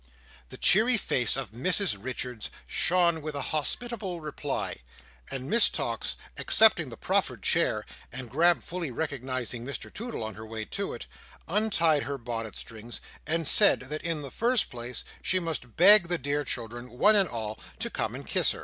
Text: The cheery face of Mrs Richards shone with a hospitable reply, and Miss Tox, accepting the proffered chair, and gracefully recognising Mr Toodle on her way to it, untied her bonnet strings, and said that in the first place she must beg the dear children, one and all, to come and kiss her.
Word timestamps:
The 0.49 0.57
cheery 0.57 0.97
face 0.97 1.37
of 1.37 1.51
Mrs 1.51 1.95
Richards 2.03 2.49
shone 2.65 3.21
with 3.21 3.35
a 3.35 3.51
hospitable 3.53 4.19
reply, 4.19 4.77
and 5.29 5.47
Miss 5.47 5.69
Tox, 5.69 6.17
accepting 6.37 6.89
the 6.89 6.97
proffered 6.97 7.43
chair, 7.43 7.85
and 8.11 8.27
gracefully 8.27 8.89
recognising 8.89 9.63
Mr 9.63 9.93
Toodle 9.93 10.23
on 10.23 10.33
her 10.33 10.43
way 10.47 10.65
to 10.65 10.93
it, 10.95 11.05
untied 11.47 12.01
her 12.01 12.17
bonnet 12.17 12.55
strings, 12.55 12.99
and 13.27 13.47
said 13.47 13.81
that 13.91 14.01
in 14.01 14.23
the 14.23 14.31
first 14.31 14.71
place 14.71 15.03
she 15.21 15.39
must 15.39 15.77
beg 15.77 16.07
the 16.07 16.17
dear 16.17 16.43
children, 16.43 16.89
one 16.97 17.15
and 17.15 17.29
all, 17.29 17.59
to 17.77 17.91
come 17.91 18.15
and 18.15 18.25
kiss 18.25 18.53
her. 18.53 18.59